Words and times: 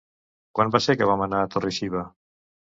Quan 0.59 0.73
va 0.77 0.81
ser 0.85 0.95
que 1.03 1.09
vam 1.11 1.23
anar 1.27 1.43
a 1.43 1.53
Torre-xiva? 1.57 2.05